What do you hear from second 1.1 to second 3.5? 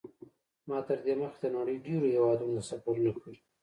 مخکې د نړۍ ډېرو هېوادونو ته سفرونه کړي.